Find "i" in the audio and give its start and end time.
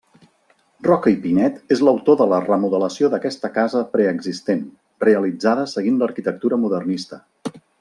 1.15-1.17